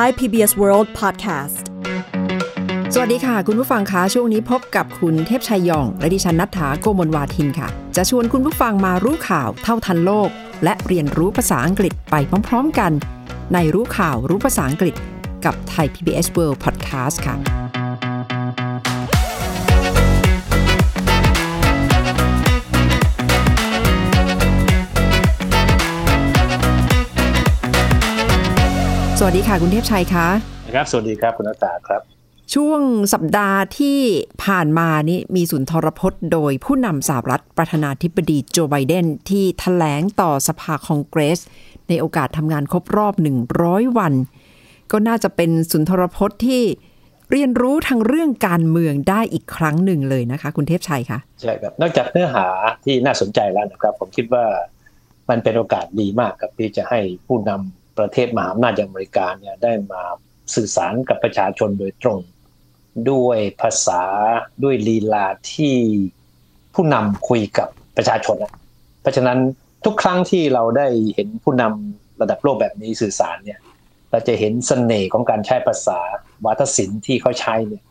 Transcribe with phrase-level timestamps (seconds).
[0.00, 1.56] Thai PBS World Podcast
[2.94, 10.28] สวัสดีค่ะ คุณผู้ฟังคะช่วงนี้พบกับคุณเทพชัยยอง และดิฉันนัฐถาโกมลวาทินค่ะ จะชวนคุณผู้ฟังมารู้ข่าวเท่าทันโลก
[10.64, 12.14] และเรียนรู้ภาษาอังกฤษไป
[12.48, 12.92] พร้อม ๆ กัน
[13.52, 14.94] ในรู้ข่าวรู้ภาษาอังกฤษ
[15.44, 17.36] กับไทย PBS World Podcast ค่ะ
[29.20, 30.26] สวัสดีค่ะ คุณเทพชัยคะ
[30.66, 32.02] นะครับ สวัสดีครับ คุณนักตาครับ
[32.54, 32.80] ช่วง
[33.12, 33.98] สัปดาห์ที่
[34.44, 41.40] ผ่านมานี่มีสุนทรพจน์โดยผู้นำสหรัฐประธานาธิบดีโจไบเดนที่ถแถลงต่อสภาคองเกรส
[41.88, 43.14] ในโอกาสทำงานครบรอบ
[43.56, 44.14] 100 วัน
[44.92, 46.62] ก็น่าจะเป็นสุนทรพจน์ที่
[47.32, 52.46] เรียนรู้ทางเรื่องการเมืองได้อีกครั้งหนึ่งเลยนะคะ คุณเทพชัยคะใช่ครับ นอกจากเนื้อหา
[52.84, 54.44] ที่น่าสนใจแล้วนะครับ ผมคิดว่า
[55.30, 60.02] มันเป็นโอกาสดีมากครับที่จะให้ผู้นำ ประเทศมหาอำนาจอย่างอเมริกาเนี่ยได้มา
[60.54, 62.18] สื่อสารกับประชาชนโดยตรง
[63.10, 64.02] ด้วยภาษา
[64.64, 65.76] ด้วยลีลาที่
[66.74, 68.54] ผู้นำคุยกับประชาชนนะ
[69.02, 69.38] เพราะฉะนั้น
[69.84, 73.58] ทุกครั้งที่เราได้เห็นผู้นำระดับโลกแบบนี้สื่อสารเนี่ย
[74.10, 76.00] เราจะเห็นเสน่ห์ของการใช้ภาษา
[76.44, 77.82] วาทศิลป์ที่เขาใช้เนี่ย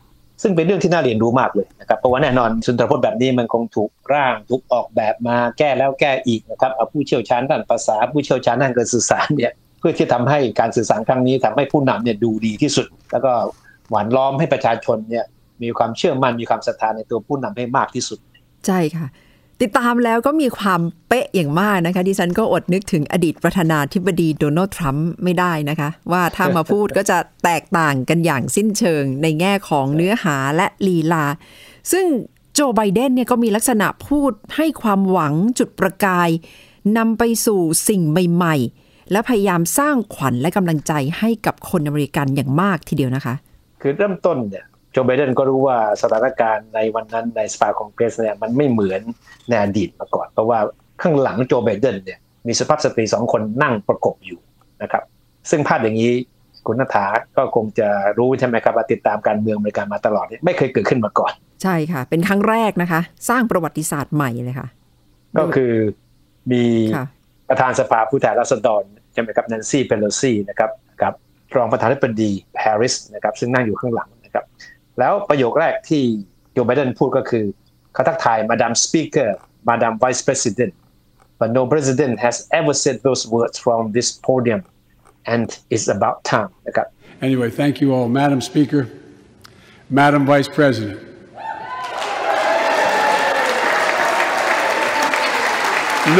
[0.42, 13.32] ซึ่งเป็นเรื่องที่น่าเรียนรู้มากเลยนะครับเพราะว่าแน่นอนสุนทรพจน์แบบนี้มันคงถูกร่างถูกออกแบบมาแก้แล้วแก้อีกนะครับเอาผู้เชี่ยวชาญด้านภาษาผู้เชี่ยวชาญด้านการสื่อสารเนี่ย เพื่อที่ทำให้การสื่อสารครั้งนี้ทำให้ผู้นำเนี่ยดูดีที่สุด แล้วก็
[13.90, 15.24] หวานล้อมให้ประชาชนเนี่ย
[15.62, 18.18] มีความเชื่อมั่นมีความศรัทธาในตัวผู้นำให้มากที่สุด
[18.66, 19.06] ใช่ค่ะ
[19.62, 31.24] ติดตามแล้วก็มีความเป๊ะอย่างมากนะคะดิฉันก็อดนึกถึงอดีตประธานาธิบดีโดนัลด์ทรัมป์ไม่ได้นะคะ ว่าถ้ามาพูดก็จะแตกต่างกันอย่างสิ้นเชิง ในแง่ของเนื้อหาและลีลา
[31.92, 32.06] ซึ่ง
[32.54, 36.28] โจไบเดนเนี่ยก็มีลักษณะพูดให้ความหวังจุดประกาย
[36.96, 43.34] นำไปสู่สิ่งใหม่ ๆ และพยายามสร้างขวัญและกำลังใจให้กับคนอเมริกันอย่างมากทีเดียวนะคะ
[43.80, 49.00] คือเริ่มต้นเนี่ยโจไบเดนก็รู้ว่าสถานการณ์ในวันนั้นในสภาคองเกรสเนี่ยมันไม่เหมือน
[49.48, 50.58] ในอดีตมาก่อน เพราะว่า
[51.02, 54.40] ข้างหลังโจไบเดนเนี่ยมีสภาพสตรีสองคนนั่งประกบอยู่
[54.82, 55.02] นะครับ
[55.50, 56.12] ซึ่งภาพอย่างนี้
[56.66, 57.88] คุณนัฐาก็คงจะ
[58.18, 61.32] รู้ใช่ไหมครับว่าติดตามการเมืองอเมริกันมาตลอดเนี่ยไม่เคยเกิดขึ้นมาก่อน
[61.62, 64.68] ใช่ค่ะ เป็นครั้งแรกนะคะ สร้างประวัติศาสตร์ใหม่เลยค่ะ
[65.38, 65.72] ก็คือ
[66.52, 66.64] มี
[66.96, 67.06] ค่ะ
[67.48, 68.82] ประธานสภาผู้แทนราษฎร
[69.16, 70.70] ใช่ไหมครับแนนซี่เพโลซีนะครับ
[71.02, 71.12] กับ
[71.56, 74.44] รองประธานาธิบดีแฮร์ริสนะครับซึ่งนั่งอยู่ข้างหลังนะครับ
[74.98, 76.02] แล้วประโยคแรกที่
[76.52, 77.44] โจไบเดนพูดก็คือ
[77.92, 80.70] เขาทักทาย Madam Speaker, Madam Vice President
[81.40, 84.60] but no president has ever said those words from this podium
[85.32, 86.86] and it's about time นะครับ
[87.26, 88.06] Anyway, thank you all.
[88.20, 88.82] Madam Speaker,
[90.00, 90.98] Madam Vice President.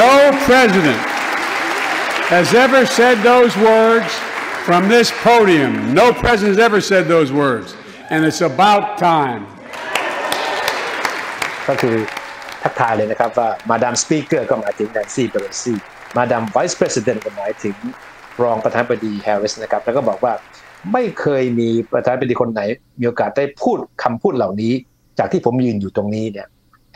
[0.02, 0.12] No
[0.48, 1.00] president
[2.28, 4.10] has ever said those words
[4.66, 5.94] from this podium.
[5.94, 7.76] No president has ever said those words.
[8.10, 9.42] And it's about time.
[11.68, 11.96] ก็คือ
[12.62, 15.74] ทักทายเลยนะครับว่า Madam Speaker ก็หมายถึงแนนซี่เปโลซี
[16.16, 17.76] Madam Vice President ก็หมายถึง
[18.42, 20.32] รองประธานาธิบดีแฮร์ริสนะครับ แล้วก็บอกว่า
[20.92, 22.60] ไม่เคยมีประธานาธิบดีคนไหน
[23.00, 24.72] มีโอกาสได้พูดคำพูดเหล่านี้
[25.18, 26.46] จากที่ผมยืนอยู่ตรงนี้เนี่ย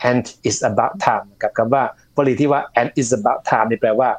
[0.09, 1.83] and is about time นะครับคำว่า
[2.17, 4.09] บริที่ว่า and is about time นี่แปลว่า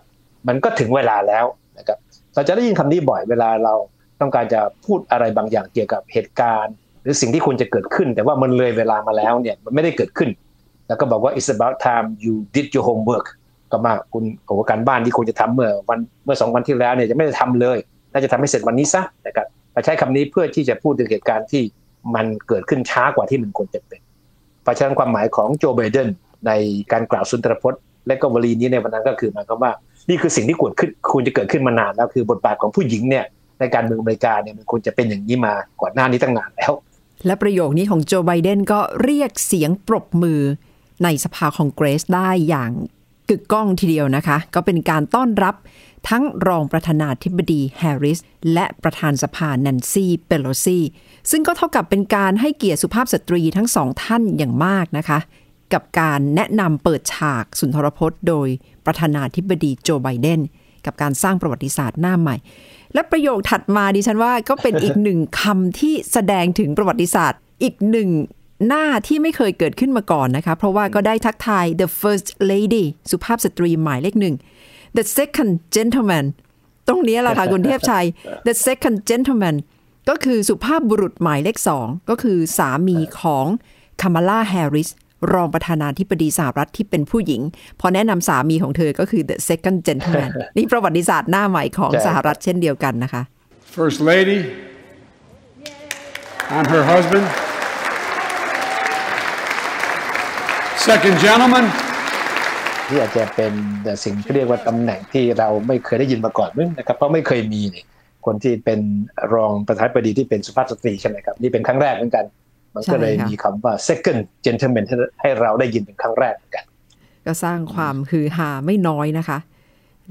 [0.49, 1.45] มันก็ถึงเวลาแล้ว
[1.79, 1.99] นะครับ
[2.35, 3.75] เราจะได้ยินคำนี้บ่อยเวลาเรา
[4.21, 10.31] ต้องการจะพูดอะไรบางอย่างเกี่ยวกับเหตุการณ์ หรือสิ่งที่ควรจะเกิดขึ้น แต่ว่ามันเลยเวลามาแล้วเนี่ยมันไม่ได้เกิดขึ้น
[10.89, 13.27] แล้วก็บอกว่า it's about time you did your homework
[13.73, 17.79] ก็มาคุณโอ้การบ้านที่ควรจะทำเมื่อวันเมื่อสองวันที่แล้วเนี่ยจะไม่ได้ทำเลย
[18.13, 21.63] น่าจะทำให้เสร็จวันนี้ซะนะครับมาใช้คำนี้เพื่อที่จะพูดถึงเหตุการณ์ที่
[22.15, 24.01] มันเกิดขึ้นช้ากว่าที่มันควรจะเป็น
[24.63, 26.09] เพราะฉะนั้นความหมายของโจไบเดน
[26.47, 26.53] ใน
[26.93, 29.73] การกล่าวสุนทรพจน์ และก็วลีนี้ในวันนั้นก็คือหมายความว่า
[30.09, 33.25] นี่คือสิ่งที่ควรขึ้นควรจะเกิดขึ้นมานานแล้วคือบทบาทของผู้หญิงเนี่ย
[33.59, 36.73] ในการเมืองอเมริกาเนี่ยมันควรจะเป็นอย่างนี้มาก่อนหน้านี้ตั้งนานแล้ว
[37.27, 40.41] และประโยคนี้ของโจไบเดนก็เรียกเสียงปรบมือ
[41.05, 42.71] ในสภาคองเกรสได้อย่าง
[43.31, 45.55] กึกก้องทีเดียวนะคะ ก็เป็นการต้อนรับ
[46.09, 48.19] ทั้งรองประธานาธิบดีแฮร์ริส
[48.53, 50.79] และประธานสภาแนนซี่เปโลซี
[51.31, 55.19] ซึ่งก็เท่ากับเป็นการให้เกียรติสุภาพสตรีทั้งสองท่านอย่างมากนะคะ
[55.75, 58.49] กับการแนะนำเปิดฉากสุนทรพจน์ โดย
[58.87, 60.41] ประธานาธิบดีโจไบเดน
[60.87, 62.37] กับการสร้างประวัติศาสตร์หน้าใหม่
[62.95, 68.11] และประโยคถัดมาดิฉันว่าก็เป็นอีกหนึ่งคำที่แสดงถึงประวัติศาสตร์ อีกหนึ่ง
[68.67, 74.35] หน้าที่ไม่เคยเกิดขึ้นมาก่อนนะคะ เพราะว่าก็ได้ทักทาย the first lady สุภาพสตรีหมายเลขหนึ่ง
[74.97, 76.27] the second gentleman
[76.89, 78.07] ตรงนี้แหละค่ะคุณเทพชัย
[78.47, 79.57] the second gentleman
[80.09, 83.47] ก็คือสุภาพบุรุษหมายเลขสองก็คือสามีของ
[84.03, 84.89] คามาลาแฮร์ริส
[85.33, 87.41] รองประธานาธิบดีสหรัฐที่เป็นผู้หญิง
[87.81, 93.23] พอแนะนำสามีของเธอก็คือ the second gentleman นี่ประวัติศาสตร์หน้าใหม่ของใช่สหรัฐเช่นเดียวกันนะคะ
[93.75, 94.39] First Lady,
[96.55, 97.27] I'm her husband.
[100.89, 101.67] Second gentleman,
[102.89, 103.53] ที่อาจจะเป็น
[104.05, 107.85] สิ่งที่เรียกว่าตำแหน่งที่เราไม่เคยได้ยินมาก่อนมั้งนะครับเพราะไม่เคยมีนี่
[108.27, 108.81] คนที่เป็น
[109.35, 112.25] รองประธานาธิบดีที่เป็นสุภาพสตรีใช่ไหมครับนี่เป็นครั้งแรกเหมือนกัน
[112.75, 116.65] มันก็เลยใช่ค่ะมีคำว่า second gentleman ให้ให้เราได้ยินเป็นครั้งแรกเหมือนกัน
[117.27, 119.39] ก็สร้างความฮือฮาไม่น้อยนะคะ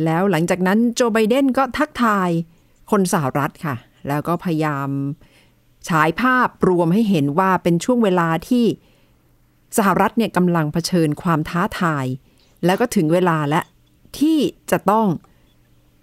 [0.06, 2.30] แล้วหลังจากนั้นโจไบเดนก็ทักทาย
[2.92, 3.76] คนสหรัฐค่ะ
[4.08, 4.90] แล้วก็พยายาม
[5.90, 8.66] ฉายภาพรวมให้เห็นว่าเป็นช่วงเวลาที่
[9.78, 12.06] สหรัฐเนี่ยกำลังเผชิญความท้าทาย
[12.66, 13.62] แล้วก็ถึงเวลาและ
[14.20, 14.38] ที่
[14.72, 15.08] จะต้อง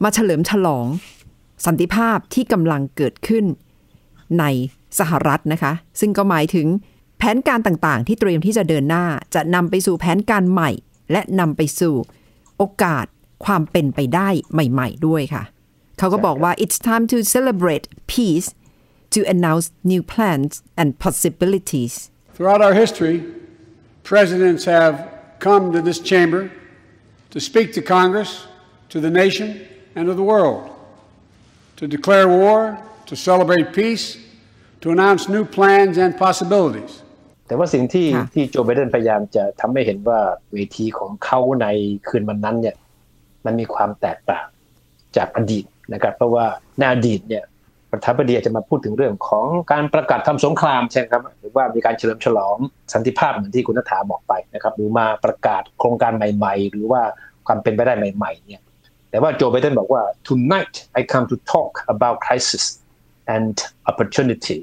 [0.03, 0.87] มาเฉลิมฉลอง
[1.67, 3.45] สันติภาพที่กำลังเกิดขึ้น
[4.39, 4.45] ใน
[4.99, 6.67] สหรัฐนะคะ ซึ่งก็หมายถึง
[7.19, 9.05] แผนการต่างๆ ที่เตรียมที่จะเดินหน้า
[9.35, 10.71] จะนำไปสู่แผนการใหม่
[11.13, 11.95] และนำไปสู่
[12.57, 13.07] โอกาส
[13.45, 15.43] ความเป็นไปได้ใหม่ ๆ ด้วยค่ะ
[15.99, 18.49] เขาก็บอกว่า it's time to celebrate peace
[19.15, 21.95] to announce new plans and possibilities
[22.35, 23.17] throughout our history,
[24.05, 24.95] presidents have
[25.47, 26.43] come to this chamber
[27.31, 28.47] to speak to Congress,
[28.93, 29.49] to the nation,
[29.97, 30.71] and to the world,
[31.77, 34.05] to declare war, to celebrate peace,
[34.83, 36.93] to announce new plans and possibilities.
[37.47, 40.21] แต่ว่าสิ่งที่ค่ะที่โจไบเดนพยายามจะทำให้เห็นว่า
[40.53, 41.67] เวทีของเขาใน
[42.09, 42.77] คืนวันนั้นเนี่ย
[43.47, 44.47] มันมีความแตกต่าง
[45.17, 46.47] จากอดีตนะครับ เพราะว่า
[46.79, 47.45] ในอดีตเนี่ย
[47.93, 52.57] ประธานาธิบดีอาจจะมาพูดถึงเรื่องของการประกาศทำสงครามใช่ไหมครับ หรือว่ามีการเฉลิมฉลอง
[52.93, 57.03] สันติภาพเหมือนที่คุณนัฐาบอกไปนะครับ หรือมาประกาศโครงการใหม่ ๆ หรือว่า
[57.47, 58.63] ความเป็นไปได้ใหม่ๆเนี่ย
[59.11, 62.65] แต่ว่าโจไบเดนบอกว่า tonight I come to talk about crisis
[63.37, 63.55] and
[63.91, 64.59] opportunity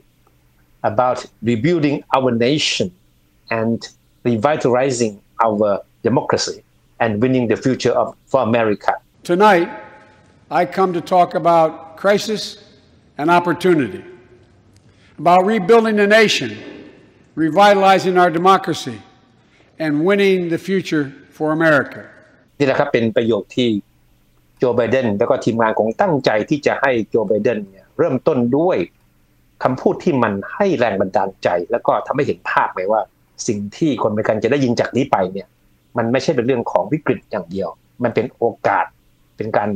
[0.85, 2.93] about rebuilding our nation
[3.50, 3.88] and
[4.25, 6.62] revitalizing our democracy
[7.00, 8.93] and winning the future of for America.
[9.25, 9.69] Tonight,
[10.50, 12.43] I come to talk about crisis
[13.19, 14.05] and opportunity,
[15.19, 16.50] about rebuilding the nation,
[17.35, 18.99] revitalizing our democracy,
[19.79, 22.02] and winning the future for America.
[22.58, 23.69] นี่แหละครับเป็นประโยคที่
[24.58, 28.79] โจไบเดนแล้วก็ทีมงานของตั้งใจที่จะให้โจไบเดนเนี่ยเริ่มต้นด้วย
[29.65, 33.01] คำพูดที่มันให้แรงบันดาลใจ แล้วก็ทำให้เห็นภาพเลยว่า
[33.47, 35.47] สิ่งที่คนอเมริกันจะได้ยินจากนี้ไปเนี่ย
[35.97, 37.69] มันไม่ใช่เป็นเรื่องของวิกฤตอย่างเดียว
[38.03, 38.85] มันเป็นโอกาส
[39.38, 39.69] เป็นการ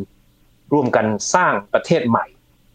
[0.73, 2.25] ร่วมกันสร้างประเทศใหม่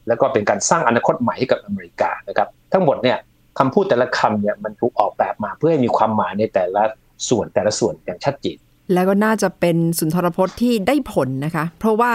[0.09, 3.19] แล้วก็เป็นการสร้างอนาคตใหม่ให้กับอเมริกานะครับ ทั้งหมดเนี่ย
[3.59, 6.83] คำพูดแต่ละคำเนี่ยมันถูกออกแบบมาเพื่อให้มีความหมายในแต่ละ
[7.29, 8.57] ส่วนแต่ละส่วนอย่างชัดเจน
[8.95, 12.13] แล้วก็น่าจะเป็นสุนทรพจน์ที่ได้ผลนะคะ เพราะว่า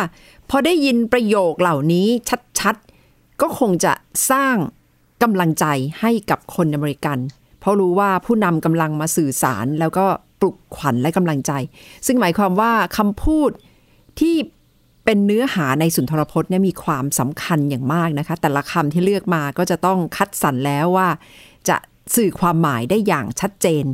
[0.49, 2.07] พอได้ยินประโยคเหล่านี้
[2.59, 3.93] ชัดๆ ก็คงจะ
[4.31, 4.55] สร้าง
[5.23, 5.65] กำลังใจ
[6.01, 7.17] ให้กับคนอเมริกัน
[7.59, 10.05] เพราะรู้ว่าผู้นำกำลังมาสื่อสารแล้วก็
[10.39, 11.51] ปลุกขวัญและกำลังใจ
[12.07, 13.51] ซึ่งหมายความว่าคำพูด
[14.19, 14.35] ที่
[15.05, 21.07] เป็นเนื้อหาในสุนทรพจน์เนี่ยมีความสำคัญอย่างมากนะคะ แต่ละคำที่เลือกมาก็จะต้องคัดสรรแล้วว่า
[21.69, 21.77] จะ
[22.15, 23.85] สื่อความหมายได้อย่างชัดเจน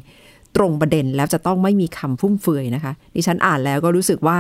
[0.56, 4.40] ตรงประเด็นแล้วจะต้องไม่มีคำฟุ่มเฟือยนะคะ ดิฉันอ่านแล้วก็รู้สึกว่า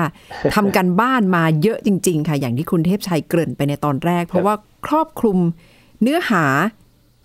[0.55, 4.53] ทำกันบ้านมาเยอะจริง ๆ ค่ะ อย่างที่คุณเทพชัยเกริ่นไปในตอนแรก เพราะว่า
[4.87, 5.37] ครอบคลุม
[6.01, 6.45] เนื้อหา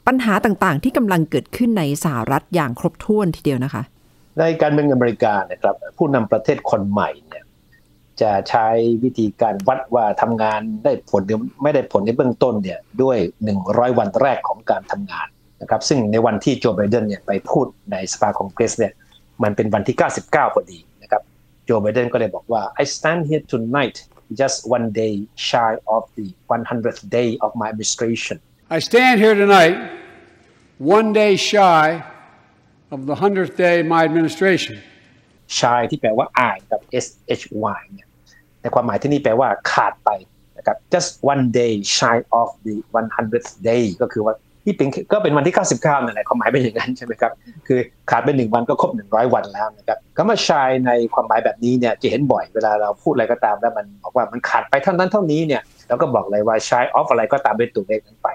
[0.07, 3.83] ปัญหาต่างๆ ที่กำลังเกิดขึ้นในสหรัฐอย่างครบถ้วนทีเดียวนะคะ
[4.39, 7.45] ในการเมืองอเมริกานะครับ ผู้นำประเทศคนใหม่เนี่ย
[8.21, 8.67] จะใช้
[9.05, 13.19] วิธีการวัดว่าทำงานได้ผลหรือไม่ได้ผลในเบื้องต้นเนี่ยด้วย
[13.59, 15.27] 100 วันแรกของการทำงาน
[15.61, 18.93] นะครับซึ่งในวันที่โจไบเดนเนี่ยไปพูดในสภาคองเกรสเนี่ย
[19.43, 21.23] มันเป็นวันที่ 99พอดีนะครับ
[21.65, 23.97] โจไบเดนก็เลยบอกว่า I stand here tonight
[24.41, 25.15] just one day
[25.49, 28.39] shy of the 100th day of my administration
[28.73, 29.77] I stand here tonight,
[30.79, 32.05] one day shy
[32.93, 34.77] of the 100th day of my administration.
[35.61, 37.07] ชายที่แปลว่า I กับ S
[37.41, 37.45] H
[37.77, 38.09] Y เนี่ย
[38.63, 40.11] ในความหมายที่นี่แปลว่าขาดไป
[40.59, 44.35] นะครับ just one day shy of the 100th day ก็คือว่า
[44.65, 47.33] ที่เป็นก็เป็นวันที่ 99นั่นแหละความหมายเป็นอย่างนั้นใช่ไหมครับ
[47.67, 58.29] คือขาดไปหนึ่งวันก็ครบ 100 วันแล้วนะครับคำว่า shy ในความหมายแบบนี้เนี่ยจะเห็นบ่อยเวลาเราพูดอะไรก็ตามแล้วมันบอกว่ามันขาดไปเท่านั้นเท่านี้เนี่ยเราก็บอกเลยว่า shy of อะไรก็ตามด้วยตัวเลขนั้นไป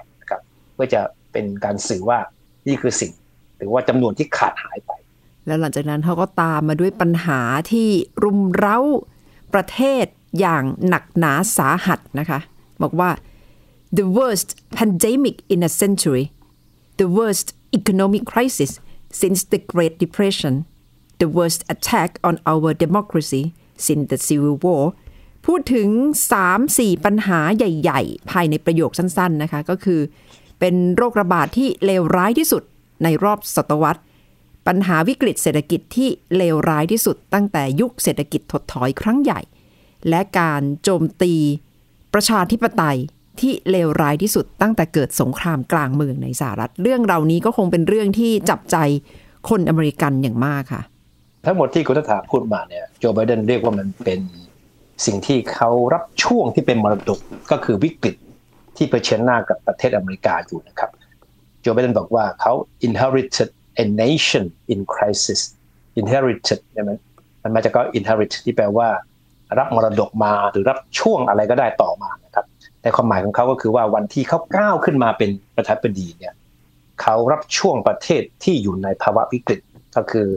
[0.76, 1.00] เพื่อจะ
[1.32, 2.18] เป็นการสื่อว่า
[2.68, 3.12] นี่คือสิ่ง
[3.56, 4.90] หรือว่าจำนวนที่ขาดหายไป
[5.46, 7.40] แล้วหลังจากนั้นเขาก็ตามมาด้วยปัญหา
[7.70, 7.88] ที่
[8.22, 8.78] รุมเร้า
[9.54, 10.04] ประเทศ
[10.40, 12.40] อย่างหนักหนาสาหัสนะคะ
[12.82, 13.10] บอกว่า
[13.98, 16.24] the worst pandemic in a century
[17.00, 18.72] the worst economic crisis
[19.20, 20.54] since the Great Depression
[21.22, 23.44] the worst attack on our democracy
[23.86, 24.84] since the Civil War
[25.46, 25.88] พูดถึง
[26.46, 30.00] 3-4 ปัญหาใหญ่ ๆ ภายในประโยคสั้น ๆ นะคะ ก็คือ
[30.60, 32.62] เป็นโรคระบาดที่เลวร้ายที่สุด
[33.04, 34.02] ในรอบศตวรรษ
[34.66, 39.40] ปัญหาวิกฤตเศรษฐกิจที่เลวร้ายที่สุด ตั้งแต่ยุคเศรษฐกิจถดถอยครั้งใหญ่
[40.08, 41.34] และการโจมตี
[42.14, 42.98] ประชาธิปไตย
[43.40, 48.76] ที่เลวร้ายที่สุดตั้งแต่เกิดสงครามกลางเมืองในสหรัฐ เรื่องเหล่านี้ก็คงเป็นเรื่องที่จับใจ
[49.48, 50.82] คนอเมริกันอย่างมากค่ะ
[51.44, 54.20] ทั้งหมดที่คุณทัาพูดมาเนี่ยโจไบเดนเรียกว่ามันเป็น
[55.06, 57.20] สิ่งที่เขารับช่วงที่เป็นมรดก
[57.50, 58.16] ก็คือวิกฤต
[58.76, 60.90] ที่เผชิญหน้ากับประเทศอเมริกาอยู่นะครับ
[61.60, 62.52] โจไบเดนบอกว่าเขา
[62.88, 63.48] inherited
[63.82, 65.40] a nation in crisis
[66.00, 66.90] inherited ใช่ไหม
[67.42, 68.88] มันมาจากก็ inherit ที่แปลว่า
[69.58, 72.44] รับมรดกมาหรือรับช่วงอะไรก็ได้ต่อมานะครับ
[72.82, 76.34] แต่ความหมายของเขาก็คือว่าวันที่เขาก้าวขึ้นมาเป็นประธานาธิบดีเนี่ย
[77.02, 79.60] เขารับช่วงประเทศที่อยู่ในภาวะวิกฤต
[79.96, 80.28] ก็คือ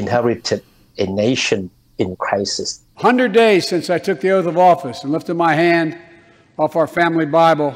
[0.00, 0.60] inherited
[1.04, 1.60] a nation
[2.02, 2.70] in crisis
[3.02, 5.88] 100 days since I took the oath of office and lifted my hand
[6.58, 7.72] off our family Bible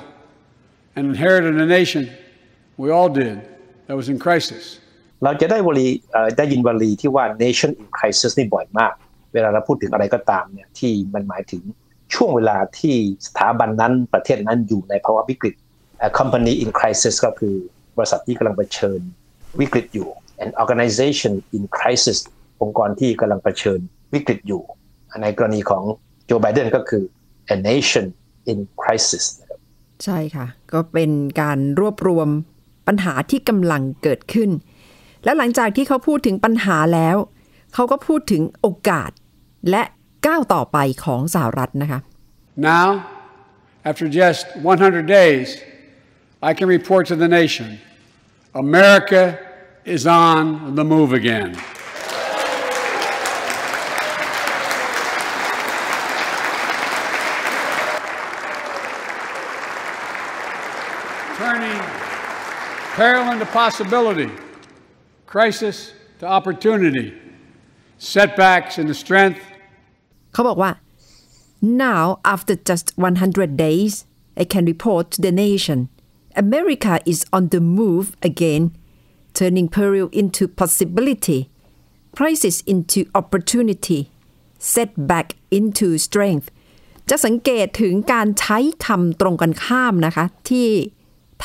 [0.96, 2.02] and inherited a nation
[2.82, 3.36] we all did
[3.86, 4.64] that was in crisis.
[5.24, 5.88] เราจะได้วลี
[6.38, 8.92] ได้ยินวลีที่ว่า nation in crisis นี่บ่อยมาก
[9.32, 11.62] เวลาเราพูดถึงอะไรก็ตามเนี่ยที่มันหมายถึง
[12.14, 12.96] ช่วงเวลาที่
[13.26, 15.54] สถาบันนั้นประเทศนั้นอยู่ในภาวะวิกฤต
[16.06, 17.56] A company in crisis ก็คือ
[17.96, 19.00] บริษัทที่กำลังเผชิญ
[19.60, 20.08] วิกฤตอยู่
[20.44, 22.18] an organization in crisis
[22.62, 23.80] องค์กรที่กำลังเผชิญ
[24.14, 24.62] วิกฤตอยู่
[25.22, 25.82] ในกรณีของ
[26.26, 27.02] โจไบเดนก็คือ
[27.54, 28.06] a nation
[28.50, 29.60] in crisis นะครับ
[30.04, 32.28] ใช่ค่ะ ก็เป็นการรวบรวม
[32.86, 34.50] ปัญหาที่กำลังเกิดขึ้น
[35.24, 37.16] แล้วหลังจากที่เขาพูดถึงปัญหาแล้ว
[37.74, 39.10] เขาก็พูดถึงโอกาส
[39.70, 39.82] และ
[40.26, 42.00] ก้าวต่อไปของสหรัฐนะคะ
[42.72, 42.86] Now,
[43.90, 45.46] after just 100 days,
[46.48, 47.68] I can report to the nation
[48.66, 49.22] America
[49.96, 51.48] is on the move again.
[62.99, 64.29] peril into possibility,
[65.25, 67.07] crisis to opportunity,
[67.97, 69.41] setbacks into strength,
[70.33, 70.71] เขาบอกว่า
[71.87, 72.03] now
[72.33, 73.93] after just 100 days
[74.41, 75.77] I can report to the nation
[76.45, 78.63] America is on the move again
[79.39, 81.39] turning peril into possibility
[82.17, 84.01] crisis into opportunity
[84.73, 86.47] setback into strength
[87.09, 90.67] จะสังเกตถึงการใช้คำตรงกันข้ามนะคะ ที่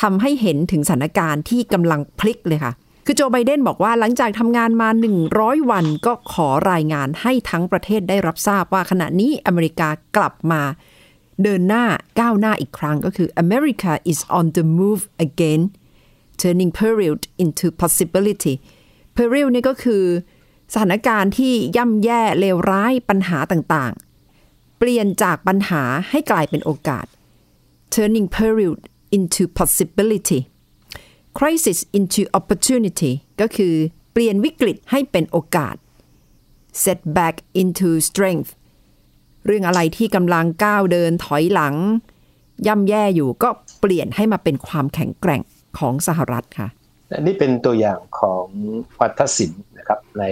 [0.00, 2.72] ทำให้เห็นถึงสถานการณ์ที่กำลังพลิกเลยค่ะ
[3.06, 4.88] คือโจไบเดนบอกว่าหลังจากทำงานมา
[5.28, 10.62] 100 วันก็ขอรายงานให้ทั้งประเทศได้รับทราบว่าขณะนี้อเมริกากลับมา
[11.42, 11.84] เดินหน้า
[12.20, 15.62] ก้าวหน้าอีกครั้งก็คือ America is on the move again
[16.40, 18.54] turning peril into possibility
[19.16, 20.02] peril นี่ก็คือ
[20.72, 27.06] สถานการณ์ที่ย่ำแย่เลวร้ายปัญหาต่างๆ เปลี่ยนจากปัญหาให้กลายเป็นโอกาส
[27.94, 28.72] turning peril
[29.16, 30.40] into possibility
[31.38, 33.74] crisis into opportunity ก็คือ
[34.12, 35.76] เปลี่ยนวิกฤตให้เป็นโอกาส
[36.84, 38.50] setback into strength
[39.46, 41.74] เรื่องอะไรที่กำลังก้าวเดินถอยหลัง
[42.66, 43.48] ย่ำแย่อยู่ก็
[43.80, 45.40] เปลี่ยนให้มาเป็นความแข็งแกร่ง
[45.78, 46.68] ของสหรัฐค่ะ
[47.08, 48.46] และนี่เป็นตัวอย่างของ
[49.00, 50.24] วัฒนศิลป์นะครับใน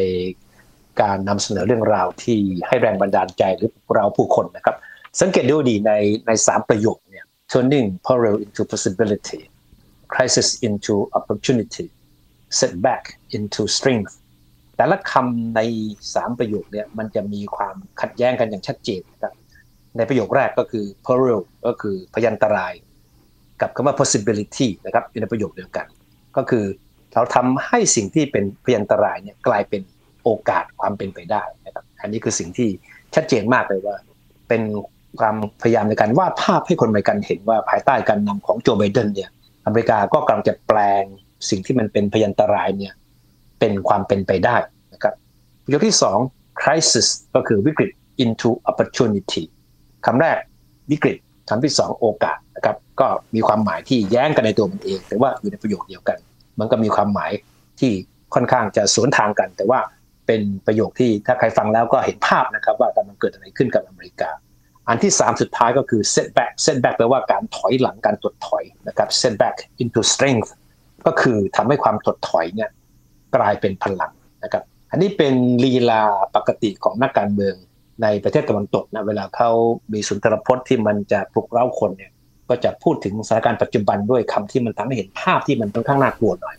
[1.00, 4.76] การนำเสนอเรื่องราวที่ให้แรงบันดาลใจหรือเราผู้คนนะครับ
[5.20, 5.92] สังเกตดูดีใน
[6.26, 7.13] ในสามประโยคนี่ย
[7.52, 9.40] turning peril into possibility
[10.12, 11.86] crisis into opportunity
[12.58, 13.02] setback
[13.36, 14.14] into strength
[14.76, 15.60] แต่ละคำใน
[16.14, 19.34] สามประโยคเนี่ยมันจะมีความขัดแย้งกันอย่างชัดเจนนะครับ
[19.96, 22.72] ในประโยคแรกก็คือ peril ก็คือพยันตราย
[23.60, 25.86] กับคำว่า possibility นะครับอยู่ในประโยคเดียวกัน
[26.36, 26.64] ก็คือ
[27.14, 29.82] เราทำให้สิ่งที่เป็นพยันตรายเนี่ยกลายเป็น
[30.22, 32.68] โอกาสความเป็นไปได้นะครับอันนี้คือสิ่งที่
[33.14, 33.96] ชัดเจนมากเลยว่า
[34.48, 34.62] เป็น
[35.20, 39.30] ความพยายามในการวาดภาพให้คนอเมริกันเห็นว่าภายใต้การนำของโจไบเดนเนี่ย
[39.66, 41.02] อเมริกาก็กำลังจะแปลง
[41.50, 42.92] สิ่งที่มันเป็นพยันตรายเนี่ย
[43.60, 44.56] เป็นความเป็นไปได้
[44.92, 45.14] นะครับ
[45.64, 46.18] ประโยคที่สอง
[46.60, 47.90] crisis ก็คือวิกฤต
[48.24, 49.42] into opportunity
[50.06, 50.38] คำแรก
[50.90, 51.16] วิกฤต
[51.48, 56.18] คำที่สองโอกาสนะครับก็มีความหมายที่แย้งกันในตัวมันเอง แต่ว่าอยู่ในประโยคเดียวกัน
[56.58, 57.32] มันก็มีความหมาย
[57.80, 57.92] ที่
[58.34, 59.80] ค่อนข้างจะสวนทางกัน แต่ว่า
[60.26, 64.30] เป็นประโยคที่ถ้าใครฟังแล้วก็เห็นภาพนะครับว่ากำลังเกิดอะไรขึ้นกับอเมริกา
[64.88, 70.50] อันที่ 3 สุดท้ายก็คือ setback setback แปลว่าการถอยหลังการถดถอยนะครับ setback into strength
[71.06, 72.70] ก็คือทำให้ความถดถอยเนี่ย
[73.36, 74.12] กลายเป็นพลัง
[74.44, 76.02] นะครับ อันนี้เป็นลีลา
[76.36, 77.54] ปกติของนักการเมือง
[78.02, 79.50] ในประเทศตะวันตกนะเวลาเขา
[79.92, 82.12] มีสุนทรพจน์ที่มันจะปลุกเร้าคนเนี่ย
[82.48, 86.56] ก็จะพูดถึงสถานการณ์ปัจจุบันด้วยคำที่มันทำให้เห็นภาพที่มันค่อนข้างน่ากลัวหน่อย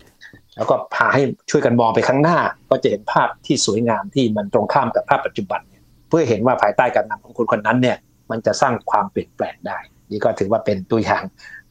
[0.56, 2.38] แล้วก็พาให้ช่วยกันมองไปข้างหน้า
[2.70, 5.74] ก็จะเห็นภาพที่สวยงามที่มันตรงข้ามกับภาพปัจจุบันเน
[6.08, 7.98] เพื่อเห็นว่าภายใต้การนำของคนคนนั้นเนี่ย
[8.32, 9.78] มันจะสร้างความเปลี่ยนแปลงได้
[10.12, 11.24] นี่ก็ถือว่าเป็นตัวอย่าง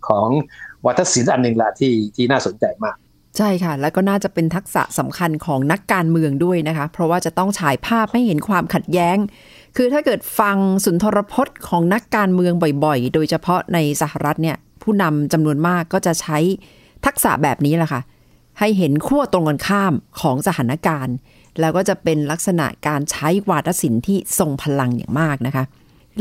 [0.08, 0.28] ของ
[0.86, 2.96] วัฒนศิลป์อันหนึ่งละที่ที่น่าสนใจมาก
[3.38, 9.16] ใช่ค่ะ แล้วก็น่าจะเป็นทักษะสำคัญของนักการเมืองด้วยนะคะ เพราะว่าจะต้องฉายภาพให้เห็นความขัดแย้ง
[9.76, 12.52] คือถ้าเกิดฟังสุนทรพจน์ของนักการเมือง
[12.84, 16.38] บ่อยๆ โดยเฉพาะในสหรัฐเนี่ยผู้นำจำนวนมากก็จะใช้
[17.06, 18.00] ทักษะแบบนี้แหละค่ะ
[18.58, 21.14] ให้เห็นขั้วตรงกันข้ามของสถานการณ์
[21.60, 25.64] แล้วก็จะเป็นลักษณะการใช้วาทศิลป์ที่ทรงพลังอย่างมากนะคะ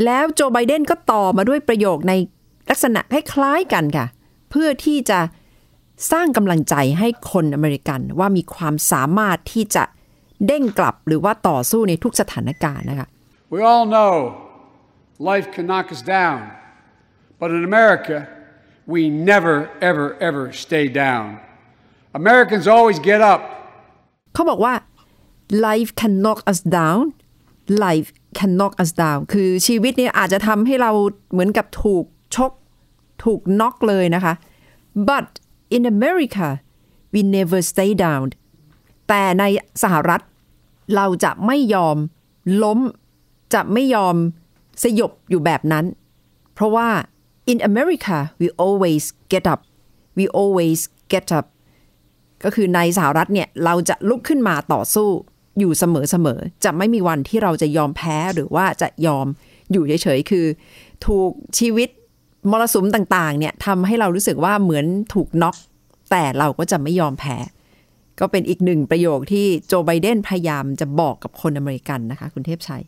[0.04, 2.12] แล้วโจไบเดนก็ต่อมาด้วยประโยคใน
[2.70, 4.06] ลักษณะคล้ายๆกันค่ะ
[4.50, 5.20] เพื่อที่จะ
[6.12, 9.84] สร้างกำลังใจให้คนอเมริกันว่ามีความสามารถที่จะ
[10.46, 13.08] เด้งกลับหรือว่าต่อสู้ในทุกสถานการณ์นะคะ
[13.52, 14.14] We all know
[15.30, 16.38] life can knock us down,
[17.40, 18.16] but in America,
[18.94, 19.56] we never,
[19.90, 21.26] ever, ever stay down.
[22.20, 23.40] Americans always get up.
[24.34, 24.74] เขาบอกว่า
[25.68, 27.00] life can knock us down
[27.84, 28.08] life
[28.38, 30.90] can knock us down คือชีวิตเนี่ยอาจจะทำให้เรา
[31.32, 32.52] เหมือนกับถูกชก
[33.24, 34.34] ถูกน็อกเลยนะคะ
[35.08, 35.26] but
[35.76, 36.48] in America
[37.12, 38.26] we never stay down
[39.08, 39.44] แต่ใน
[39.82, 40.20] สหรัฐ
[40.96, 41.96] เราจะไม่ยอม
[42.62, 42.80] ล้ม
[43.54, 44.16] จะไม่ยอม
[44.82, 45.84] สยบอยู่แบบนั้น
[46.54, 46.88] เพราะว่า
[47.52, 49.60] in America we always get up
[50.18, 50.80] we always
[51.12, 51.46] get up
[52.44, 55.10] ก็คือในสหรัฐเนี่ย เราจะลุกขึ้นมาต่อสู้
[55.58, 55.84] อยู่เส
[56.26, 59.26] มอๆ จะไม่มีวันที่เราจะยอมแพ้หรือว่าจะยอม
[59.72, 60.46] อยู่เฉยๆ คือ
[61.06, 61.88] ถูกชีวิต
[62.50, 65.56] มรสุมต่างๆ เนี่ยทำให้เรารู้สึกว่าเหมือนถูกน็อก
[66.10, 67.36] แต่เราก็จะไม่ยอมแพ้
[68.20, 72.82] ก็เป็นอีกหนึ่งประโยคที่โจไบเดนพยายามจะบอกกับคนอเมริกันนะคะ คุณเทพชัย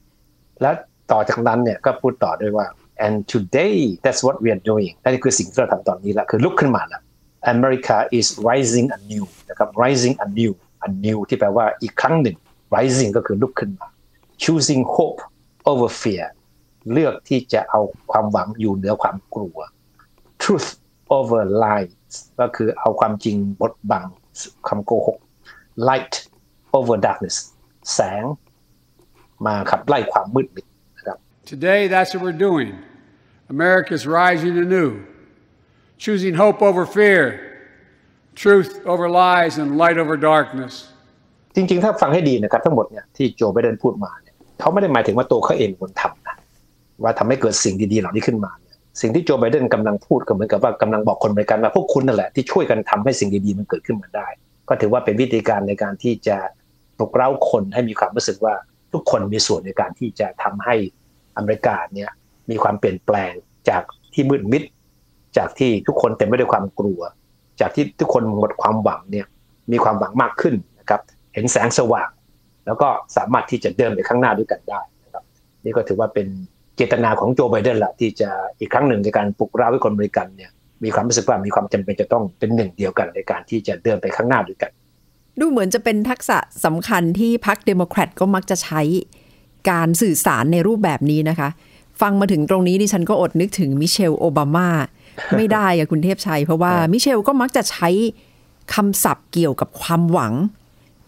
[0.63, 0.71] และ
[1.13, 2.67] ต่อจากนั้นเนี่ยก็พูดต่อด้วยว่า
[3.07, 7.03] and today that's what we are doing นั่นคือสิ่งที่เราทำตอนนี้ละคือลุกขึ้นมาแล้ว
[7.53, 10.53] America is rising anew นะครับ rising anew
[10.87, 12.37] anew ที่แปลว่าอีกครั้งหนึ่ง
[12.75, 13.89] rising ก็คือลุกขึ้นมา
[14.43, 15.21] choosing hope
[15.71, 16.27] over fear
[16.93, 17.81] เลือกที่จะเอา
[18.11, 19.59] ความหวังอยู่เหนือความกลัว
[20.43, 20.71] truth
[21.17, 24.07] over lies ก็คือเอาความจริงบดบัง
[24.69, 25.19] คำโกหก
[25.89, 26.15] light
[26.77, 27.37] over darkness
[27.95, 28.25] แสง
[29.47, 31.19] มาขับไล่ความมืดมิดนะครับ
[31.53, 32.73] Today, that's what we're doing.
[33.49, 34.91] America's rising anew,
[36.05, 37.23] choosing hope over fear,
[38.35, 40.75] truth over lies, and light over darkness.
[41.57, 46.37] จริงๆ ถ้าฟังให้ดีนะครับทั้งหมดเนี่ยที่โจไบเดนพูดมาเนี่ยเขาไม่ได้หมายถึงว่าตัวเขาเองคนทำนะ
[47.03, 54.29] ว่าทำให้เกิดสิ่งดีๆเหล่านี้ขึ้นมาเนี่ยสิ่งที่โจไบเดนกำลังพูดก็เหมือนกับว่ากำลังบอกคนอเมริกันว่าพวกคุณนั่นแหละที่ช่วยกันทำให้สิ่งดีๆมันเกิดขึ้นมาได้
[54.69, 56.37] ก็ถือว่าเป็นวิธีการในการที่จะ
[56.97, 58.55] ปลุกเร้าคนให้มีความรู้สึกว่า
[58.93, 60.75] ทุกคนมีส่วนในการที่จะทำให้
[61.37, 62.11] อเมริกาเนี่ย
[62.51, 63.33] มีความเปลี่ยนแปลง
[63.69, 63.83] จาก
[64.15, 64.63] ที่มืดมิด
[65.37, 67.01] จากที่ทุกคนเต็มไปด้วยความกลัว
[67.61, 69.27] จากที่ทุกคนหมดความหวังเนี่ย
[69.73, 71.01] มีความหวังมากขึ้นนะครับ
[71.37, 72.11] เห็นแสงสว่าง
[72.67, 75.25] แล้วก็สามารถที่จะเดินไปข้างหน้าด้วยกันได้นะครับ
[75.65, 76.27] นี่ก็ถือว่าเป็น
[76.77, 80.51] เจตนาของโจไบเดนละที่จะอีกครั้งหนึ่งในการปลุกเร้าให้คนอเมริกันเนี่ย
[80.85, 84.71] มีความรู้สึกว่ามีความจำเป็นจะต้องเป็นหนึ่งเดียวกันในการที่จะเดินไปข้างหน้าด้วยกัน
[85.41, 88.81] ดูเหมือนจะเป็นทักษะสำคัญที่พรรคเดโมแครตก็มักจะใช้
[89.71, 91.49] การสื่อสารในรูปแบบนี้นะคะ
[92.01, 94.69] ฟังมาถึงตรงนี้ดิฉันก็อดนึกถึงมิเชลโอบามา
[95.37, 97.89] ไม่ได้อะคุณเทพชัย เพราะว่ามิเชลก็มักจะใช้
[98.75, 100.33] คำศัพท์เกี่ยวกับความหวัง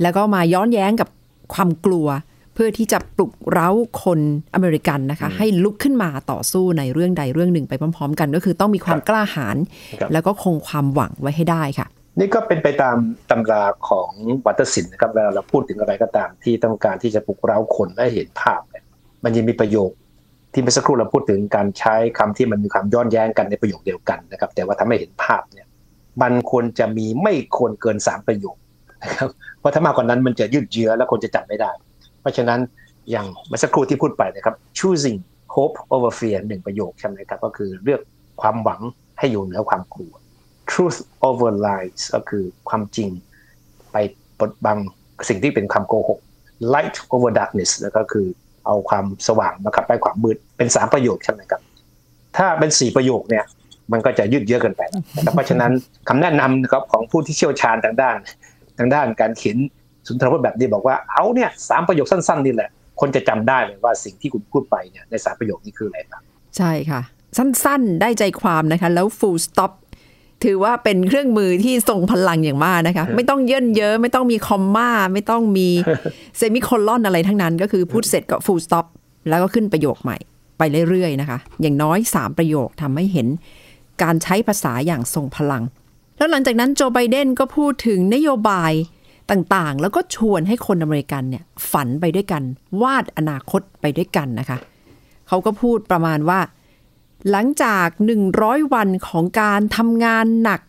[0.02, 1.08] แล้วก็มาย้อนแย้งกับ
[1.54, 2.08] ความกลัว
[2.54, 3.70] เพื่อที่จะปลุกเร้า
[4.02, 4.20] คน
[4.54, 9.56] อเมริกันนะคะ ให้ลุกขึ้นมาต่อสู้ในเรื่องใดเรื่องหนึ่งไปพร้อม ๆ กันก็คือต้องมีความกล้าหาญ
[10.00, 11.86] ครับแล้วก็คงความหวังไว้ให้ได้ค่ะ
[12.18, 12.96] นี่ก็เป็นไปตาม
[13.30, 14.10] ตำราของ
[14.46, 18.84] วัตศิลป์นะครับเวลาเราพูดถึงอะไรก็ตามที่ต้องการที่จะปลุกเร้าคนให้เห็นภาพเนี่ย
[19.24, 19.90] มันยังมีประโยค
[20.52, 25.66] ที่เมื่อสักครู่เราพูดถึงการใช้คำที่มันมีความย้อนแย้งกันในประโยคเดียวกันนะครับ แต่ว่าทำให้เห็นภาพเนี่ย
[26.22, 28.56] มันควรจะมีไม่ควรเกินสามประโยค
[29.02, 31.70] นะครับเพราะถ้ามากกว่านั้นมันจะยืดเยื้อและคนจะจำไม่ได้
[32.20, 32.60] เพราะฉะนั้น
[33.10, 35.18] อย่างเมื่อสักครู่ที่พูดไปนะครับ choosing
[35.54, 38.00] hope over fear หนึ่งประโยคใช่ไหมครับก็คือเลือก
[38.42, 38.80] ความหวัง
[39.18, 40.12] ให้อยู่เหนือความกลัว
[40.70, 43.08] truth over lies ก็คือความจริง
[43.92, 43.96] ไป
[44.38, 44.78] บดบัง
[45.28, 46.18] สิ่งที่เป็นคำโกหก
[46.74, 48.26] light over darkness แล้วก็คือ
[48.66, 51.60] เอาความสว่างมาขับไล่ความมืดเป็นสามประโยคใช่ไหมครับ
[52.36, 53.44] ถ้าเป็นสี่ประโยคเนี่ย
[53.92, 54.82] มันก็จะยืดเยื้อเกินไป
[55.34, 55.72] เพราะฉะนั้น
[56.08, 58.16] คำแนะนำนะครับของผู้ที่เชี่ยวชาญทางด้าน
[58.78, 59.56] ทางด้านการเขียน
[60.06, 66.22] สุนทรพจน์แบบนี้บอกว่าเอาเนี่ยสามประโยคสั้นๆนี่แหละ คนจะจำได้เลยว่าสิ่งที่คุณพูดไปเนี่ยในสามประโยคนี้คืออะไรบ้าง
[66.56, 67.00] ใช่ค่ะ
[67.38, 69.72] สั้นๆ ได้ใจความนะคะ แล้ว full stop
[70.44, 75.68] ถือว่าเป็นเครื่องมือที่ทรงพลังอย่างมากนะคะ ไม่ต้องเยินเยอะ ไม่ต้องมีคอมมาไม่ต้องมี
[76.36, 78.86] เซมิโคลอนอะไรทั้งนั้น ก็คือพูดเสร็จก็ full stop
[79.28, 80.16] แล้วก็ขึ้นประโยคใหม่
[80.58, 83.26] ไปเรื่อยๆนะคะ อย่างน้อย 3 ประโยคทำให้เห็น
[84.02, 85.62] การใช้ภาษาอย่างทรงพลัง
[86.18, 88.72] แล้วหลังจากนั้นโจไบเดนก็พูดถึงนโยบาย
[89.30, 92.42] ต่างๆ แล้วก็ชวนให้คนอเมริกันเนี่ยฝันไปด้วยกัน
[92.82, 94.58] วาดอนาคตไปด้วยกันนะคะ
[95.28, 96.40] เขาก็พูดประมาณว่า
[97.30, 97.88] หลังจาก
[98.30, 100.60] 100 วันของการทำงานหนัก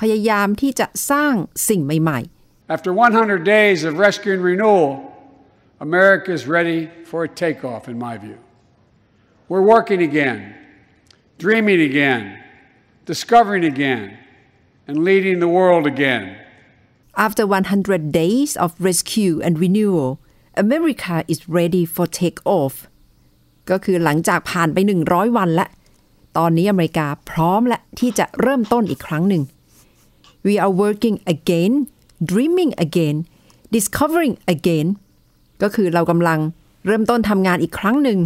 [0.00, 1.34] พยายามที่จะสร้าง
[1.68, 4.88] สิ่งใหม่ ๆ After 100 days of rescue and renewal,
[5.88, 8.38] America is ready for a takeoff, in my view.
[9.50, 10.38] We're working again,
[11.44, 12.22] dreaming again,
[13.12, 14.02] discovering again,
[14.86, 16.36] and leading the world again.
[17.16, 20.18] After 100 days of rescue and renewal,
[20.56, 22.74] America is ready for takeoff.
[23.70, 25.68] ก็คือหลังจากผ่านไป 100 วันแล้ว
[26.36, 29.42] ตอนนี้อเมริกาพร้อมและที่จะเริ่มต้นอีกครั้งหนึ่ง
[30.46, 31.72] We are working again,
[32.30, 33.16] dreaming again,
[33.74, 34.86] discovering again
[35.62, 36.40] ก็คือเรากำลัง
[36.86, 38.18] เริ่มต้นทำงานอีกครั้งหนึ่ง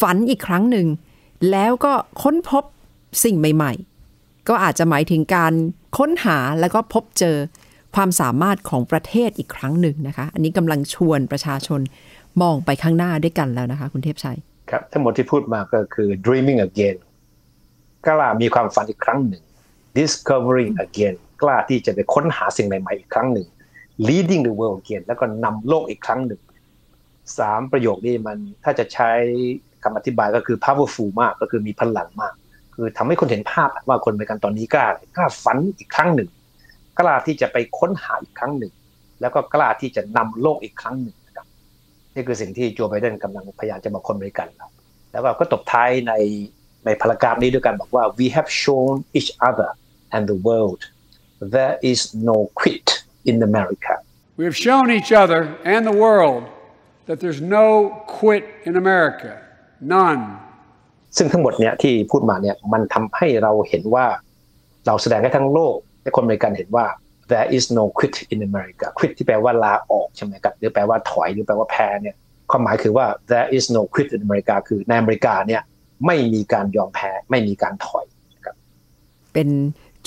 [0.00, 0.86] ฝันอีกครั้งหนึ่ง
[1.50, 2.64] แล้วก็ค้นพบ
[3.24, 3.95] สิ่งใหม่ ๆ
[4.48, 5.52] ก็อาจจะหมายถึงการ
[5.98, 7.36] ค้นหาแล้วก็พบเจอ
[7.94, 11.80] ความสามารถของประเทศอีกครั้งหนึ่งนะคะ อันนี้กำลังชวนประชาชน
[12.42, 14.38] มองไปข้างหน้าด้วยกันแล้วนะคะ คุณเทพชัย
[14.70, 16.96] ครับ ทั้งหมดที่พูดมาก็คือ dreaming again
[18.06, 19.42] กล้ามีความฝันอีกครั้งหนึ่ง
[19.98, 23.46] discovering again กล้าที่จะไปค้นหาสิ่งใหม่ๆอีกครั้งหนึ่ง
[24.08, 26.40] leading the world again แล้วก็นำโลกอีกครั้งหนึ่ง
[27.38, 29.10] สามประโยคนี้มันถ้าจะใช้
[29.82, 32.34] คำอธิบายก็คือ powerful มากก็คือมีพลังมาก
[32.76, 34.86] คือทำให้คนเห็นภาพว่าคนอเมริกันตอนนี้กล้า
[35.16, 36.28] กล้าฝันอีกครั้งหนึ่ง
[36.98, 38.72] กล้าที่จะไปค้นหาอีกครั้งหนึ่ง
[39.20, 41.46] แล้วก็กล้าที่จะนำโลกอีกครั้งหนึ่งนะครับ
[42.14, 44.70] นี่คือสิ่งที่โจไบเดนกำลังพยายามจะบอกคนอเมริกันครับ
[45.12, 46.12] แล้วก็ตบท้ายใน
[46.84, 49.70] ในพารากราฟนี้ด้วยกันบอกว่า we have shown each other
[50.14, 50.80] and the world
[51.54, 52.86] there is no quit
[53.30, 53.94] in America
[54.38, 56.44] We have shown each other and the world
[57.06, 59.40] that there's no quit in America.
[59.80, 60.38] None.
[61.16, 64.06] ซึ่งทั้งหมดเนี่ยที่พูดมาเนี่ยมันทำให้เราเห็นว่า
[64.86, 66.86] เราแสดงให้ทั้งโลกและคนอเมริกันเห็นว่า
[67.30, 72.14] there is no quit in America quit ที่แปลว่าลาออกใช่ไหมครับหรือแปลว่าถอยหรือแปลว่าแพ้เนี่ย
[72.50, 75.62] ความหมายคือว่า there is no quit in America คือในอเมริกาเนี่ย
[76.06, 78.06] ไม่มีการยอมแพ้ไม่มีการถอย
[78.44, 78.56] ครับ
[79.32, 79.48] เป็น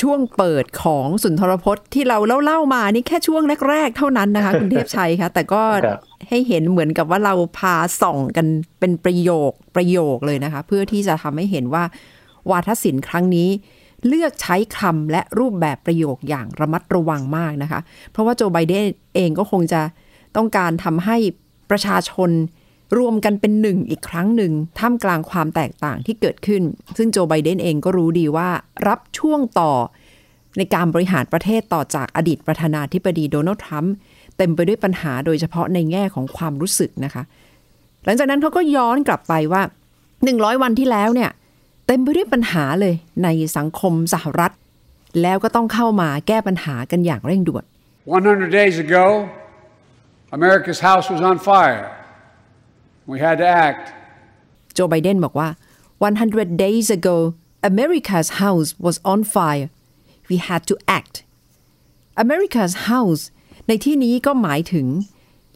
[0.01, 5.61] ช่วงเปิดของสุนทรพจน์ที่เราเล่าๆมานี่แค่ช่วงแรก ๆ เท่านั้นนะคะ คุณเทพชัยคะแต่ก็
[6.29, 8.47] ให้เห็นเหมือนกับว่าเราพาส่องกัน
[8.79, 11.83] เป็นประโยคประโยคเลยนะคะ เพื่อที่จะทำให้เห็นว่า
[12.49, 13.49] วาทศิลป์ครั้งนี้
[14.07, 17.79] เลือกใช้คำและรูปแบบประโยคอย่างระมัดระวังมากนะคะ
[18.11, 18.85] เพราะว่าโจไบเดน
[19.15, 19.81] เองก็คงจะ
[20.35, 21.17] ต้องการทำให้
[21.71, 22.29] ประชาชน
[22.97, 26.63] รวมกันเป็นหนึ่งอีกครั้งหนึ่งท่ามกลางความแตกต่างที่เกิดขึ้น
[26.97, 28.49] ซึ่งโจไบเดนเองก็รู้ดีว่า
[28.87, 29.73] รับช่วงต่อ
[30.57, 33.93] ในการบริหารประเทศต่อจากอดีตประธานาธิบดีโดนัลด์ทรัมป์
[34.37, 37.23] เต็มไปด้วยปัญหาโดยเฉพาะในแง่ของความรู้สึกนะคะ
[38.05, 39.61] หลังจากนั้นเขาก็ย้อนกลับไปว่า
[40.11, 41.31] 100 วันที่แล้วเนี่ย
[41.87, 44.51] เต็มไปด้วยปัญหาเลยในสังคมสหรัฐ
[45.21, 47.63] แล้วก็ต้องเข้ามาแก้ปัญหากันอย่างเร่งด่วน
[48.05, 49.05] 100 days ago,
[50.37, 51.98] America's house was on fire.
[53.11, 53.85] We had to act.
[54.73, 55.49] โจไบเดนบอกว่า
[56.05, 57.15] 100 days ago
[57.71, 59.67] America's house was on fire
[60.29, 61.15] we had to act
[62.23, 63.23] America's house
[63.67, 64.87] ในที่นี้ก็หมายถึง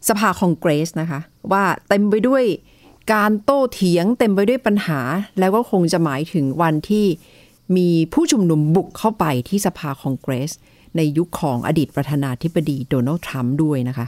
[0.09, 1.19] สภาคองเกรสนะคะ
[1.51, 2.43] ว่าเต็มไปด้วย
[3.13, 4.99] การโต้เถียงเต็มไปด้วยปัญหา
[5.39, 7.05] แล้วก็คงจะหมายถึงวันที่
[7.77, 10.51] มีผู้ชุมนุมบุกเข้าไปที่สภาคองเกรส
[10.97, 14.07] ในยุคของอดีตประธานาธิบดีโดนัลด์ทรัมป์ด้วยนะคะ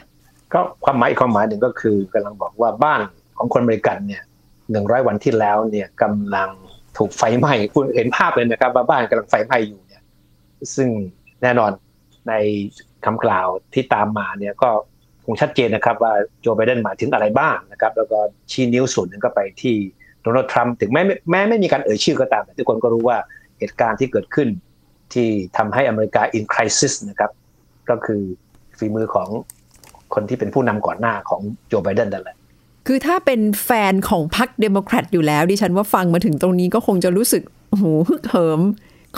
[0.53, 3.01] ก็ความหมายอีกความหมายหนึ่งก็คือกำลังบอกว่าบ้าน
[3.38, 4.24] ของคนอเมริกันเนี่ย
[4.71, 6.50] หนึ่งร้อยวันที่แล้วเนี่ยกำลัง
[6.98, 10.02] ถูกไฟไหม้คุณเห็นภาพเลยนะครับว่าบ้านกำลังไฟไหม้อยู่เนี่ย
[10.76, 10.89] ซึ่ง
[11.41, 11.71] แน่นอน
[12.30, 12.34] ใน
[13.06, 14.69] คำกล่าวที่ตามมาเนี่ยก็
[15.26, 18.19] คงชัดเจนนะครับว่าโจไบเดนหมายถึงอะไรบ้างนะครับ แล้วก็
[18.52, 19.76] ชี้นิ้วส่วนหนึ่งก็ไปที่
[20.21, 23.17] โดนัลด์ทรัมป์ถึงแม้แม้ไม่มีการเอ่ยชื่อก็ตาม แต่ทุกคนก็รู้ว่า
[23.60, 24.48] เหตุการณ์ที่เกิดขึ้น
[25.13, 27.32] ที่ทำให้อเมริกา in crisis นะครับ
[27.89, 28.21] ก็คือ
[28.78, 29.30] ฝีมือของ
[30.13, 32.38] คนที่เป็นผู้นำก่อนหน้าของโจไบเดนนั่นแหละ
[32.88, 38.62] คือถ้าเป็นแฟนของพรรคเดโมแครตอยู่แล้ว ดิฉันว่าฟังมาถึงตรงนี้ก็คงจะรู้สึกโอ้โหฮึกเหิม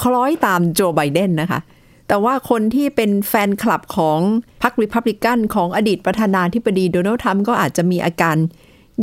[0.01, 1.59] คล้อยตามโจไบเดนนะคะ
[2.07, 4.19] แต่ว่าคนที่เป็นแฟนคลับของ
[4.63, 8.35] พรรคริพับลิกันของอดีตประธานาธิบดีโดนัลด์ทรัมป์ก็อาจจะมีอาการ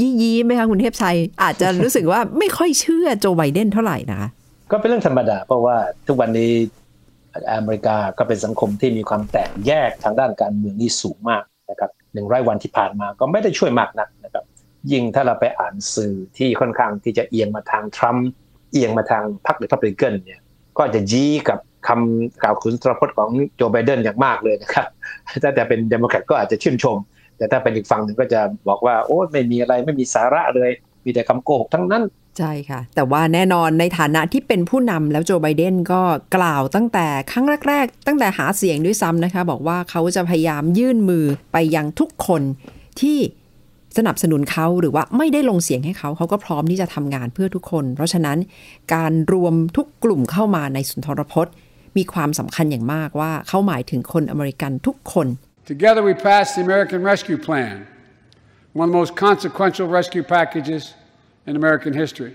[0.01, 4.29] ยี่ยี่ไหมคะคุณเทพชัย อาจจะรู้สึกว่าไม่ค่อยเชื่อโจไบเดนเท่าไหร่นะคะ
[4.71, 6.51] ก็เป็นเรื่องธรรมดา เพราะว่าทุกวันนี้
[7.55, 14.45] อเมริกาก็เป็นสังคมที่มีความแตกแยกทางด้านการเมืองนี่สูงมากนะครับหนึ่งร้อยวันที่ผ่านมาก็ไม่ได้ช่วยมากนักนะครับ
[14.93, 18.29] ยิ่งถ้าเราไปอ่านสื่อที่ค่อนข้างที่จะเอียงมาทางทรัมป์
[18.73, 20.41] เอียงมาทางพรรครีพับลิกันเนี่ย
[20.79, 24.87] ก็จะยี้กับคำกล่าวขุนตรพจน์ของโจไบเดนอย่างมากเลยนะครับ
[25.43, 26.97] ถ้าแต่เป็นเดโมแครตก็อาจจะชื่นชม
[27.37, 30.71] แต่ถ้าเป็นอีกฝั่งหนึ่งก็จะบอกว่าโอ้ไม่มีอะไรไม่มีสาระเลย
[31.05, 32.05] มีแต่คำโกหกทั้งนั้น
[32.39, 36.03] ใช่ค่ะ แต่ว่าแน่นอนในฐานะที่เป็นผู้นำแล้วโจไบเดนก็
[36.37, 42.43] กล่าวตั้งแต่ครั้งแรก ๆ ตั้งแต่หาเสียงด้วยซ้ำนะคะ บอกว่าเขาจะพยายามยื่นมือไปยังทุกคน
[43.01, 43.19] ที่
[43.97, 48.39] สนับสนุนเขาหรือว่าไม่ได้ลงเสียงให้เขาเขาก็พร้อมที่จะทำงานเพื่อทุกคน เพราะฉะนั้น
[48.95, 51.53] การรวมทุกกลุ่มเข้ามาในสุนทรพจน์
[51.97, 55.27] มีความสำคัญอย่างมากว่าเขาหมายถึงคนอเมริกันทุกคน
[55.75, 57.75] Together we passed the American Rescue Plan,
[58.81, 60.83] one of the most consequential rescue packages
[61.49, 62.35] in American history.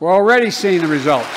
[0.00, 1.34] We're already seeing the results.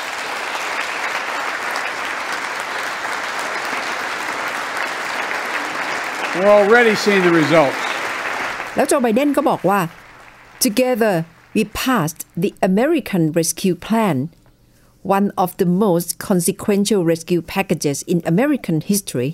[6.36, 7.89] We're already seeing the results.
[8.76, 9.80] แล้วโจไบเดนก็บอกว่า
[10.64, 11.14] together
[11.56, 14.16] we passed the American Rescue Plan
[15.16, 19.30] one of the most consequential rescue packages in American history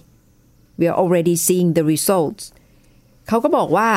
[0.78, 2.42] we are already seeing the results
[3.28, 3.90] เขาก็บอกว่า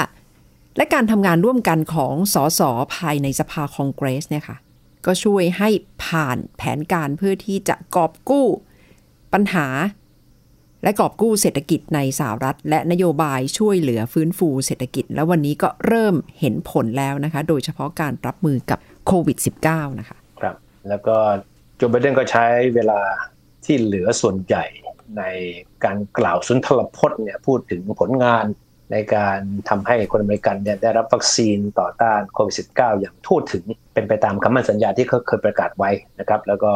[0.77, 2.61] และการทำงานร่วมกันของสส
[2.95, 4.57] ภายในสภาคองเกรสเนี่ยค่ะ
[5.05, 5.69] ก็ช่วยให้
[6.05, 8.47] ผ่านแผนการเพื่อที่จะกอบกู้
[9.33, 9.67] ปัญหา
[10.83, 19.37] และกอบกู้เศรษฐกิจในสหรัฐ และนโยบายช่วยเหลือฟื้นฟูเศรษฐกิจ แล้ววันนี้ก็เริ่มเห็นผลแล้วนะคะ โดยเฉพาะการรับมือกับโควิด
[19.67, 20.55] -19 นะคะ ครับ
[20.89, 21.15] แล้วก็
[21.77, 23.01] โจไบเดนก็ใช้เวลา
[23.65, 24.65] ที่เหลือส่วนใหญ่
[25.17, 25.23] ใน
[25.85, 28.45] การกล่าวสุนทรพจน์เนี่ยพูดถึงผลงาน
[28.91, 29.39] ในการ
[29.69, 33.63] ทำให้คนอเมริกันเนี่ยได้รับวัคซีนต่อต้านโควิด -19 อย่างทั่วถึง
[33.93, 36.71] เป็นไปตามคำมั่นสัญญาที่เขาเคยประกาศไว้นะครับ แล้วก็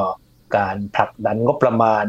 [0.58, 2.06] การผลักดันงบประมาณ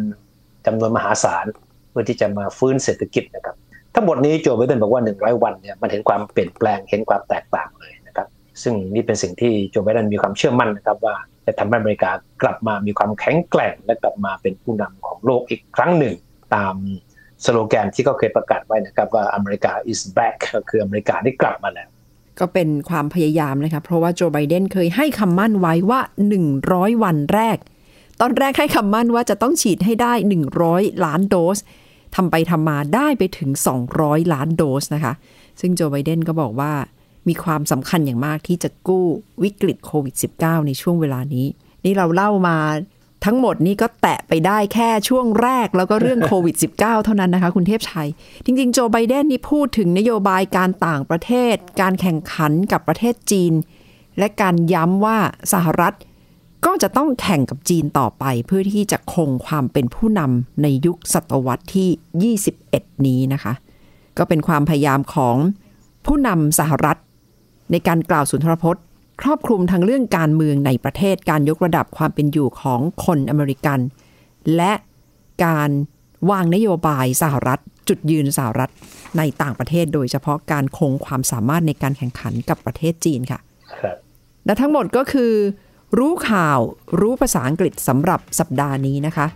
[0.67, 1.47] จำนวนมหาศาล
[1.95, 3.57] พื่อที่จะมาฟื้นเศรษฐกิจนะครับ
[3.95, 8.29] ทั้งหมดนี้โจไบเดนบอกว่า 100 วันเนี่ยมันเห็นความเปลี่ยนแปลงเห็นความแตกต่างเลยนะครับ
[8.63, 12.11] ซึ่งนี่เป็นสิ่งที่โจไบเดนมีความเชื่อมั่นนะครับว่าจะทำให้อเมริกา
[12.43, 16.15] กลับมามีความแข็งแกร่ง และกลับมาเป็นผู้นำของโลกอีกครั้งหนึ่ง
[16.55, 16.75] ตาม
[17.45, 21.89] สโลแกนที่เขาเคยประกาศไว้นะครับว่าอเมริกา is back ก็คืออเมริกาได้กลับมาแล้ว
[22.41, 26.01] ก็เป็นความพยายามนะคะเพราะว่าโจไบเดนเคยให้คำมั่นไว้ว่า
[26.53, 27.57] 100 วันแรก
[28.21, 30.13] ตอนแรกให้คำมั่นว่าจะต้องฉีดให้ได้
[30.59, 31.59] 100 ล้านโดส
[32.17, 33.51] ทำไปทำมาได้ไปถึง
[33.93, 35.15] 200 ล้านโดสนะคะ
[35.61, 36.73] ซึ่งโจไบเดนก็บอกว่า
[37.29, 39.05] มีความสำคัญอย่างมากที่จะกู้
[39.43, 41.47] วิกฤตโควิด -19 ในช่วงเวลานี้
[41.85, 42.57] นี่เราเล่ามา
[43.25, 48.09] ทั้งหมดนี่ก็แตะไปได้แค่ช่วงแรกแล้วก็เรื่องโควิด -19 เท่านั้นนะคะ คุณเทพชัย
[48.45, 53.53] จริง ๆ โจไบเดนนี่พูดถึงนโยบายการต่างประเทศ การแข่งขันกับประเทศจีน
[54.19, 55.19] และการย้ำว่า
[55.53, 55.95] สหรัฐ
[56.67, 63.53] ก็จะต้องแข่งกับจีนต่อไปเพื่อที่จะคงความเป็นผู้นำในยุคศตวรรษที่ 21 นี้นะคะ
[64.19, 65.37] ก็เป็นความพยายามของ
[66.07, 66.99] ผู้นำสหรัฐ
[67.71, 68.83] ในการกล่าวสุนทรพจน์
[69.21, 73.81] ครอบคลุมทั้งเรื่องการเมืองในประเทศการยกระดับความเป็นอยู่ของคนอเมริกัน
[74.57, 74.73] และ
[75.45, 75.71] การ
[76.31, 78.71] วางนโยบายสหรัฐ จุดยืนสหรัฐ
[79.19, 83.41] ในต่างประเทศ โดยเฉพาะการคงความสามารถในการแข่งขันกับประเทศจีนค่ะ
[83.81, 83.97] ครับ
[84.47, 85.33] และทั้งหมดก็คือ
[85.99, 86.59] รู้ข่าว
[87.01, 89.27] รู้ภาษาอังกฤษสำหรับสัปดาห์นี้นะคะ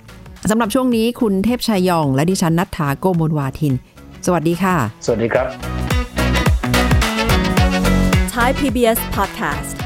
[0.50, 3.74] สำหรับช่วงนี้คุณเทพชัยยอง และดิฉันนัทธาโกโมลวาทิน
[4.26, 5.46] สวัสดีค่ะ สวัสดีครับ
[8.34, 9.85] Thai PBS podcast.